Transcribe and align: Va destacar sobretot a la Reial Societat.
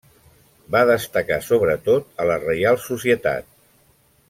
Va 0.75 0.79
destacar 0.91 1.37
sobretot 1.49 2.09
a 2.25 2.27
la 2.31 2.39
Reial 2.47 2.81
Societat. 2.89 3.49